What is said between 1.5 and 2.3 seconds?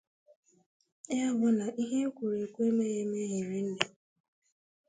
na ihe e